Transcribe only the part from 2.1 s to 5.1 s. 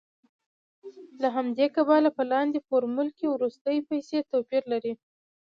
په لاندې فورمول کې وروستۍ پیسې توپیر لري